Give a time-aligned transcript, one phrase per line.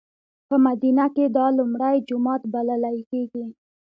[0.47, 3.45] په مدینه کې دا لومړی جومات بللی کېږي.